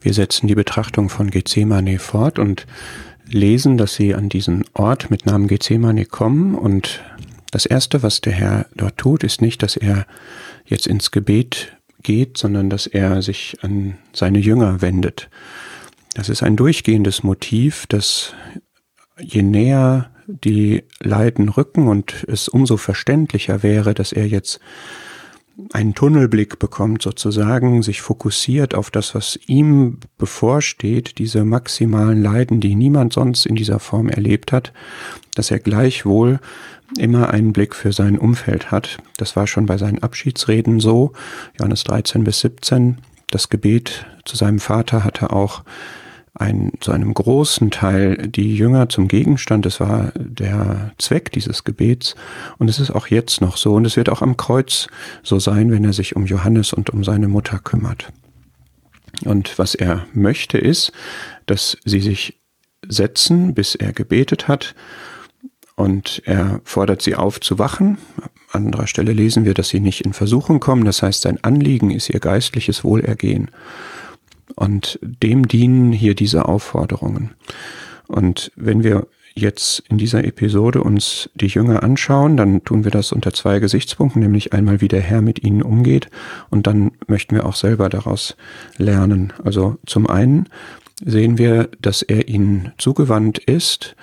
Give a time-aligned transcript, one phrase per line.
[0.00, 2.66] Wir setzen die Betrachtung von Gethsemane fort und
[3.28, 7.02] lesen, dass sie an diesen Ort mit Namen Gethsemane kommen und
[7.50, 10.06] das erste, was der Herr dort tut, ist nicht, dass er
[10.64, 15.28] jetzt ins Gebet geht, sondern dass er sich an seine Jünger wendet.
[16.14, 18.34] Das ist ein durchgehendes Motiv, dass
[19.20, 24.60] je näher die Leiden rücken und es umso verständlicher wäre, dass er jetzt
[25.72, 32.74] einen Tunnelblick bekommt sozusagen, sich fokussiert auf das, was ihm bevorsteht, diese maximalen Leiden, die
[32.74, 34.72] niemand sonst in dieser Form erlebt hat,
[35.34, 36.40] dass er gleichwohl
[36.98, 38.98] immer einen Blick für sein Umfeld hat.
[39.16, 41.12] Das war schon bei seinen Abschiedsreden so,
[41.58, 42.98] Johannes 13 bis 17.
[43.30, 45.62] Das Gebet zu seinem Vater hatte auch
[46.34, 49.66] ein, zu einem großen Teil die Jünger zum Gegenstand.
[49.66, 52.14] Das war der Zweck dieses Gebets.
[52.58, 53.74] Und es ist auch jetzt noch so.
[53.74, 54.86] Und es wird auch am Kreuz
[55.22, 58.12] so sein, wenn er sich um Johannes und um seine Mutter kümmert.
[59.24, 60.92] Und was er möchte ist,
[61.46, 62.40] dass sie sich
[62.88, 64.74] setzen, bis er gebetet hat.
[65.74, 67.98] Und er fordert sie auf zu wachen.
[68.52, 70.84] An anderer Stelle lesen wir, dass sie nicht in Versuchung kommen.
[70.84, 73.50] Das heißt, sein Anliegen ist ihr geistliches Wohlergehen.
[74.60, 77.30] Und dem dienen hier diese Aufforderungen.
[78.08, 83.10] Und wenn wir jetzt in dieser Episode uns die Jünger anschauen, dann tun wir das
[83.10, 86.10] unter zwei Gesichtspunkten, nämlich einmal, wie der Herr mit ihnen umgeht
[86.50, 88.36] und dann möchten wir auch selber daraus
[88.76, 89.32] lernen.
[89.42, 90.46] Also zum einen
[91.02, 93.96] sehen wir, dass er ihnen zugewandt ist,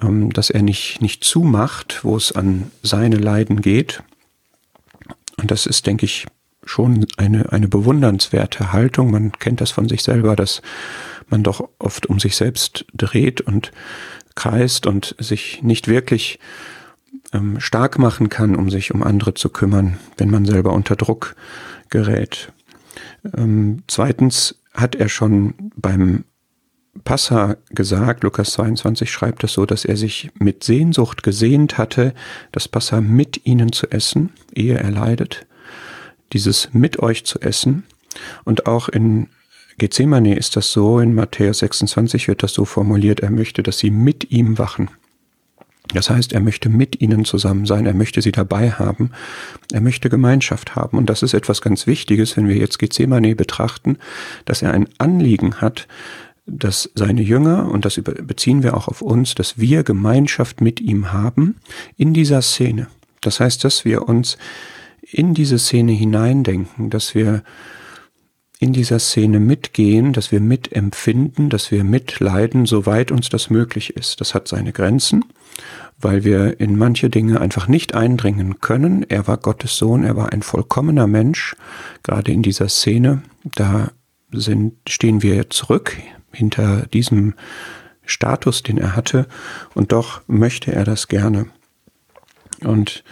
[0.00, 4.04] ähm, dass er nicht, nicht zumacht, wo es an seine Leiden geht.
[5.36, 6.28] Und das ist, denke ich,
[6.68, 9.10] schon eine, eine bewundernswerte Haltung.
[9.10, 10.62] Man kennt das von sich selber, dass
[11.28, 13.72] man doch oft um sich selbst dreht und
[14.34, 16.38] kreist und sich nicht wirklich
[17.32, 21.34] ähm, stark machen kann, um sich um andere zu kümmern, wenn man selber unter Druck
[21.90, 22.52] gerät.
[23.36, 26.24] Ähm, zweitens hat er schon beim
[27.04, 32.12] Passa gesagt, Lukas 22 schreibt es so, dass er sich mit Sehnsucht gesehnt hatte,
[32.52, 35.46] das Passa mit ihnen zu essen, ehe er leidet
[36.32, 37.84] dieses mit euch zu essen.
[38.44, 39.28] Und auch in
[39.78, 43.90] Gethsemane ist das so, in Matthäus 26 wird das so formuliert, er möchte, dass sie
[43.90, 44.90] mit ihm wachen.
[45.94, 49.10] Das heißt, er möchte mit ihnen zusammen sein, er möchte sie dabei haben,
[49.72, 50.98] er möchte Gemeinschaft haben.
[50.98, 53.96] Und das ist etwas ganz Wichtiges, wenn wir jetzt Gethsemane betrachten,
[54.44, 55.88] dass er ein Anliegen hat,
[56.44, 61.12] dass seine Jünger, und das beziehen wir auch auf uns, dass wir Gemeinschaft mit ihm
[61.12, 61.56] haben
[61.96, 62.88] in dieser Szene.
[63.20, 64.36] Das heißt, dass wir uns
[65.10, 67.42] in diese Szene hineindenken, dass wir
[68.60, 74.20] in dieser Szene mitgehen, dass wir mitempfinden, dass wir mitleiden, soweit uns das möglich ist.
[74.20, 75.24] Das hat seine Grenzen,
[75.96, 79.04] weil wir in manche Dinge einfach nicht eindringen können.
[79.08, 81.54] Er war Gottes Sohn, er war ein vollkommener Mensch.
[82.02, 83.92] Gerade in dieser Szene, da
[84.32, 85.96] sind, stehen wir zurück
[86.32, 87.34] hinter diesem
[88.04, 89.28] Status, den er hatte,
[89.74, 91.46] und doch möchte er das gerne.
[92.64, 93.04] Und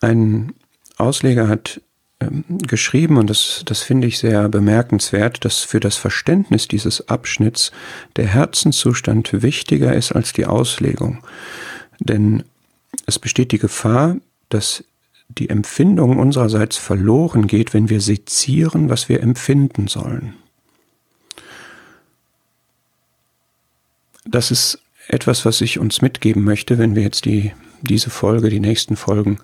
[0.00, 0.52] ein
[1.00, 1.80] Ausleger hat
[2.20, 7.72] ähm, geschrieben, und das, das finde ich sehr bemerkenswert, dass für das Verständnis dieses Abschnitts
[8.16, 11.24] der Herzenszustand wichtiger ist als die Auslegung.
[11.98, 12.44] Denn
[13.06, 14.16] es besteht die Gefahr,
[14.50, 14.84] dass
[15.28, 20.34] die Empfindung unsererseits verloren geht, wenn wir sezieren, was wir empfinden sollen.
[24.24, 28.60] Das ist etwas, was ich uns mitgeben möchte, wenn wir jetzt die, diese Folge, die
[28.60, 29.38] nächsten Folgen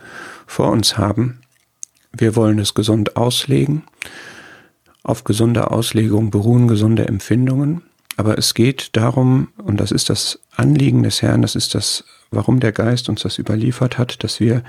[0.46, 1.40] vor uns haben.
[2.18, 3.82] Wir wollen es gesund auslegen.
[5.02, 7.82] Auf gesunder Auslegung beruhen gesunde Empfindungen.
[8.16, 12.60] Aber es geht darum, und das ist das Anliegen des Herrn, das ist das, warum
[12.60, 14.62] der Geist uns das überliefert hat, dass wir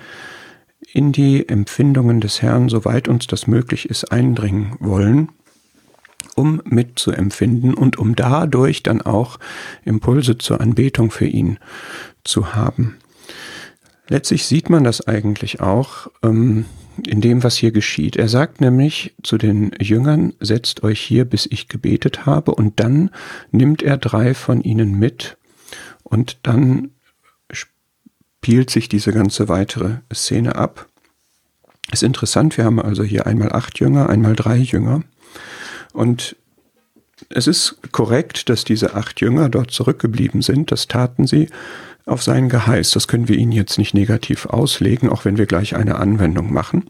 [0.94, 5.30] in die Empfindungen des Herrn, soweit uns das möglich ist, eindringen wollen,
[6.36, 9.40] um mitzuempfinden und um dadurch dann auch
[9.86, 11.58] Impulse zur Anbetung für ihn
[12.24, 12.98] zu haben.
[14.10, 16.66] Letztlich sieht man das eigentlich auch ähm,
[17.06, 18.16] in dem, was hier geschieht.
[18.16, 23.12] Er sagt nämlich zu den Jüngern, setzt euch hier, bis ich gebetet habe, und dann
[23.52, 25.38] nimmt er drei von ihnen mit
[26.04, 26.92] und dann
[27.52, 30.88] spielt sich diese ganze weitere Szene ab.
[31.92, 35.04] Ist interessant, wir haben also hier einmal acht Jünger, einmal drei Jünger.
[35.94, 36.36] Und
[37.30, 40.72] es ist korrekt, dass diese acht Jünger dort zurückgeblieben sind.
[40.72, 41.50] Das taten sie
[42.08, 42.92] auf sein Geheiß.
[42.92, 46.86] Das können wir Ihnen jetzt nicht negativ auslegen, auch wenn wir gleich eine Anwendung machen.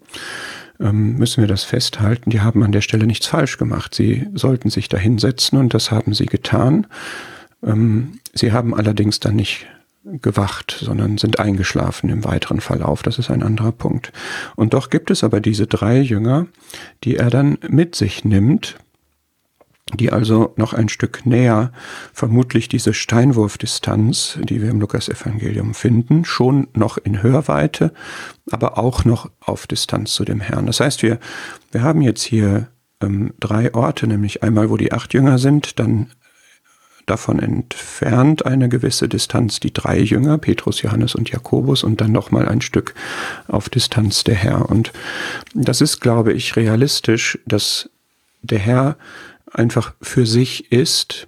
[0.79, 2.29] Ähm, müssen wir das festhalten.
[2.29, 3.95] Die haben an der Stelle nichts falsch gemacht.
[3.95, 6.87] Sie sollten sich da hinsetzen und das haben sie getan.
[7.63, 9.65] Ähm, sie haben allerdings dann nicht
[10.03, 13.03] gewacht, sondern sind eingeschlafen im weiteren Verlauf.
[13.03, 14.13] Das ist ein anderer Punkt.
[14.55, 16.47] Und doch gibt es aber diese drei Jünger,
[17.03, 18.77] die er dann mit sich nimmt
[19.93, 21.71] die also noch ein Stück näher
[22.13, 27.93] vermutlich diese Steinwurfdistanz, die wir im Lukasevangelium finden, schon noch in Hörweite,
[28.51, 30.65] aber auch noch auf Distanz zu dem Herrn.
[30.65, 31.19] Das heißt, wir,
[31.71, 32.67] wir haben jetzt hier
[33.01, 36.11] ähm, drei Orte, nämlich einmal, wo die acht Jünger sind, dann
[37.05, 42.49] davon entfernt eine gewisse Distanz die drei Jünger, Petrus, Johannes und Jakobus, und dann nochmal
[42.49, 42.93] ein Stück
[43.47, 44.69] auf Distanz der Herr.
[44.69, 44.91] Und
[45.53, 47.89] das ist, glaube ich, realistisch, dass
[48.41, 48.97] der Herr
[49.57, 51.27] einfach für sich ist.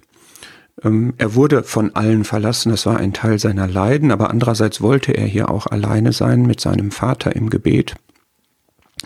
[0.82, 5.12] Ähm, er wurde von allen verlassen, das war ein Teil seiner Leiden, aber andererseits wollte
[5.12, 7.94] er hier auch alleine sein mit seinem Vater im Gebet.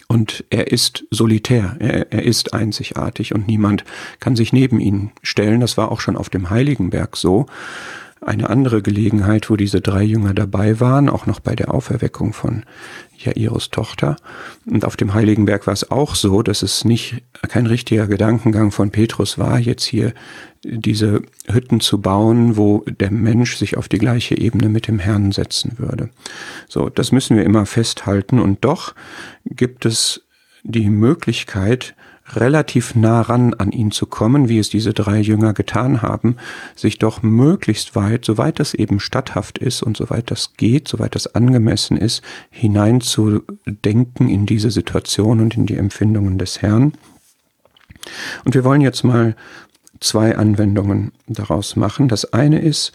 [0.09, 3.85] Und er ist solitär, er, er, ist einzigartig und niemand
[4.19, 5.61] kann sich neben ihn stellen.
[5.61, 7.47] Das war auch schon auf dem Heiligenberg so.
[8.25, 12.65] Eine andere Gelegenheit, wo diese drei Jünger dabei waren, auch noch bei der Auferweckung von
[13.17, 14.17] Jairus Tochter.
[14.65, 18.91] Und auf dem Heiligenberg war es auch so, dass es nicht kein richtiger Gedankengang von
[18.91, 20.15] Petrus war, jetzt hier
[20.65, 25.31] diese Hütten zu bauen, wo der Mensch sich auf die gleiche Ebene mit dem Herrn
[25.31, 26.09] setzen würde.
[26.67, 28.41] So, das müssen wir immer festhalten.
[28.41, 28.95] Und doch
[29.45, 30.23] gibt es
[30.63, 31.95] die Möglichkeit,
[32.33, 36.37] relativ nah ran an ihn zu kommen, wie es diese drei Jünger getan haben,
[36.75, 41.35] sich doch möglichst weit, soweit das eben statthaft ist und soweit das geht, soweit das
[41.35, 46.95] angemessen ist, hineinzudenken in diese Situation und in die Empfindungen des Herrn.
[48.45, 49.37] Und wir wollen jetzt mal
[50.01, 52.09] zwei Anwendungen daraus machen.
[52.09, 52.93] Das eine ist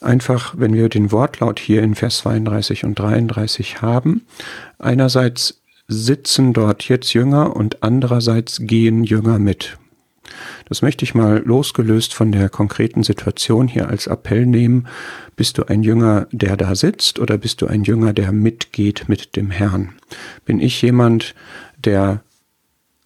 [0.00, 4.26] einfach, wenn wir den Wortlaut hier in Vers 32 und 33 haben,
[4.78, 5.61] einerseits
[5.92, 9.78] sitzen dort jetzt Jünger und andererseits gehen Jünger mit.
[10.68, 14.88] Das möchte ich mal losgelöst von der konkreten Situation hier als Appell nehmen.
[15.36, 19.36] Bist du ein Jünger, der da sitzt oder bist du ein Jünger, der mitgeht mit
[19.36, 19.94] dem Herrn?
[20.44, 21.34] Bin ich jemand,
[21.76, 22.22] der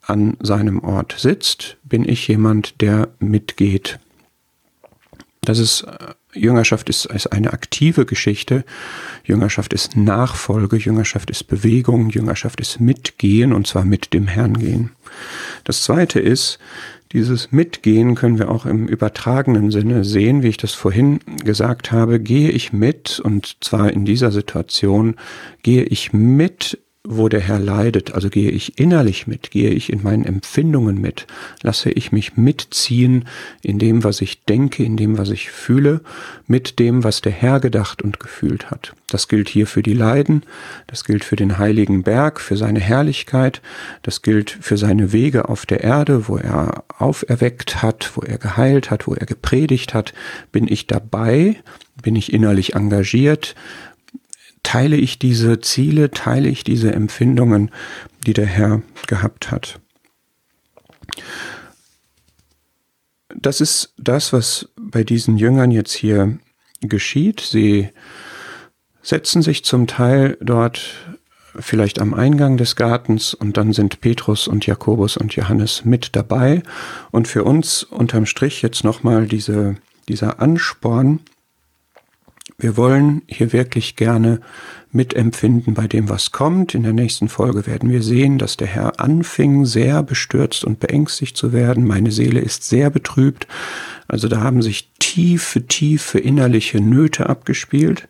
[0.02, 1.78] an seinem Ort sitzt?
[1.82, 3.98] Bin ich jemand, der mitgeht?
[5.40, 6.05] Das ist äh,
[6.36, 8.64] Jüngerschaft ist, ist eine aktive Geschichte.
[9.24, 14.90] Jüngerschaft ist Nachfolge, Jüngerschaft ist Bewegung, Jüngerschaft ist Mitgehen und zwar mit dem Herrn gehen.
[15.64, 16.58] Das zweite ist,
[17.12, 22.20] dieses Mitgehen können wir auch im übertragenen Sinne sehen, wie ich das vorhin gesagt habe,
[22.20, 25.14] gehe ich mit und zwar in dieser Situation,
[25.62, 26.78] gehe ich mit
[27.08, 31.26] wo der Herr leidet, also gehe ich innerlich mit, gehe ich in meinen Empfindungen mit,
[31.62, 33.26] lasse ich mich mitziehen
[33.62, 36.00] in dem, was ich denke, in dem, was ich fühle,
[36.46, 38.94] mit dem, was der Herr gedacht und gefühlt hat.
[39.08, 40.42] Das gilt hier für die Leiden,
[40.88, 43.62] das gilt für den heiligen Berg, für seine Herrlichkeit,
[44.02, 48.90] das gilt für seine Wege auf der Erde, wo er auferweckt hat, wo er geheilt
[48.90, 50.12] hat, wo er gepredigt hat.
[50.50, 51.56] Bin ich dabei?
[52.02, 53.54] Bin ich innerlich engagiert?
[54.66, 57.70] Teile ich diese Ziele, teile ich diese Empfindungen,
[58.26, 59.78] die der Herr gehabt hat.
[63.32, 66.40] Das ist das, was bei diesen Jüngern jetzt hier
[66.80, 67.42] geschieht.
[67.42, 67.90] Sie
[69.02, 70.96] setzen sich zum Teil dort
[71.56, 76.64] vielleicht am Eingang des Gartens und dann sind Petrus und Jakobus und Johannes mit dabei.
[77.12, 79.76] Und für uns unterm Strich jetzt nochmal diese,
[80.08, 81.20] dieser Ansporn,
[82.58, 84.40] wir wollen hier wirklich gerne
[84.90, 86.74] mitempfinden bei dem, was kommt.
[86.74, 91.36] In der nächsten Folge werden wir sehen, dass der Herr anfing, sehr bestürzt und beängstigt
[91.36, 91.86] zu werden.
[91.86, 93.46] Meine Seele ist sehr betrübt.
[94.08, 98.08] Also da haben sich tiefe, tiefe innerliche Nöte abgespielt.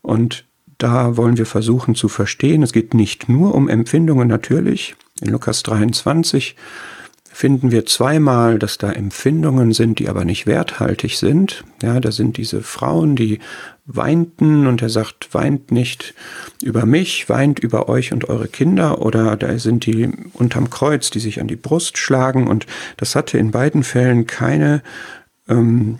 [0.00, 0.46] Und
[0.78, 2.62] da wollen wir versuchen zu verstehen.
[2.62, 4.94] Es geht nicht nur um Empfindungen natürlich.
[5.20, 6.56] In Lukas 23
[7.36, 11.64] finden wir zweimal, dass da Empfindungen sind, die aber nicht werthaltig sind.
[11.82, 13.40] Ja, da sind diese Frauen, die
[13.84, 16.14] weinten und er sagt, weint nicht
[16.62, 21.20] über mich, weint über euch und eure Kinder oder da sind die unterm Kreuz, die
[21.20, 22.64] sich an die Brust schlagen und
[22.96, 24.82] das hatte in beiden Fällen keine
[25.46, 25.98] ähm,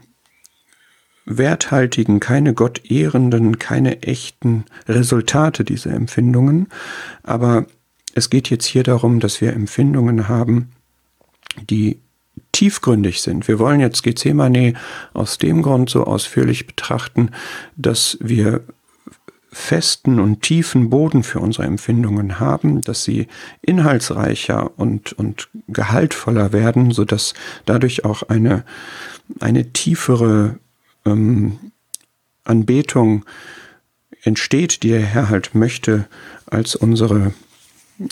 [1.27, 6.69] werthaltigen, keine gottehrenden, keine echten Resultate dieser Empfindungen.
[7.23, 7.67] Aber
[8.15, 10.73] es geht jetzt hier darum, dass wir Empfindungen haben,
[11.69, 11.99] die
[12.53, 13.49] tiefgründig sind.
[13.49, 14.75] Wir wollen jetzt Gethsemane
[15.13, 17.31] aus dem Grund so ausführlich betrachten,
[17.77, 18.63] dass wir
[19.53, 23.27] festen und tiefen Boden für unsere Empfindungen haben, dass sie
[23.63, 27.33] inhaltsreicher und, und gehaltvoller werden, so dass
[27.65, 28.65] dadurch auch eine,
[29.41, 30.59] eine tiefere
[31.07, 31.59] ähm,
[32.45, 33.25] Anbetung
[34.23, 36.07] entsteht, die der Herr halt möchte,
[36.47, 37.33] als unsere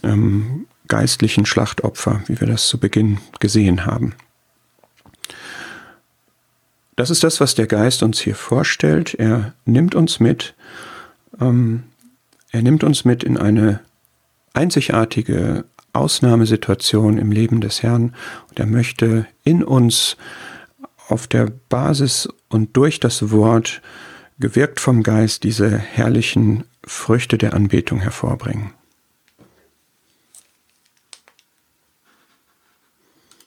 [0.02, 4.14] ähm, geistlichen Schlachtopfer, wie wir das zu Beginn gesehen haben.
[6.96, 9.14] Das ist das, was der Geist uns hier vorstellt.
[9.14, 10.54] Er nimmt uns mit,
[11.40, 11.84] ähm,
[12.52, 13.80] er nimmt uns mit in eine
[14.52, 18.14] einzigartige Ausnahmesituation im Leben des Herrn
[18.48, 20.16] und er möchte in uns
[21.08, 23.82] auf der Basis und durch das Wort,
[24.38, 28.72] gewirkt vom Geist, diese herrlichen Früchte der Anbetung hervorbringen.